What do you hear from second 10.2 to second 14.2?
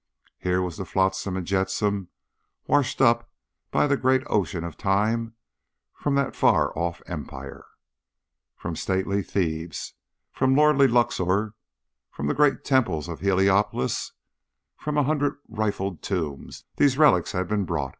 from lordly Luxor, from the great temples of Heliopolis,